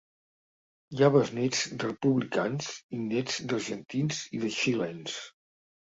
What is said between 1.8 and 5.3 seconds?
de republicans i néts d’argentins i de xilens.